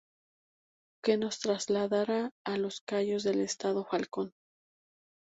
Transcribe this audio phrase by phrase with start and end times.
[1.03, 4.33] Que nos trasladará a los cayos del Estado Falcón.